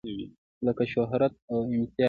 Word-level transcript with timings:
لکه 0.65 0.83
شهرت 0.93 1.33
او 1.51 1.59
امتياز. 1.73 1.99